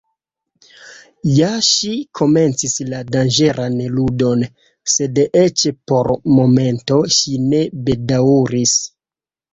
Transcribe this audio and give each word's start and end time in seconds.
Ja 1.39 1.49
ŝi 1.67 1.91
komencis 2.19 2.73
la 2.93 3.01
danĝeran 3.15 3.77
ludon, 3.99 4.43
sed 4.97 5.21
eĉ 5.45 5.67
por 5.93 6.13
momento 6.41 7.01
ŝi 7.19 7.39
ne 7.53 7.61
bedaŭris. 7.91 8.79